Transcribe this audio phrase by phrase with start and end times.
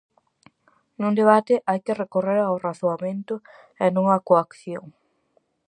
[0.99, 3.35] Nun debate, hai que recorrer ao razoamento
[3.85, 4.85] e non á coacción.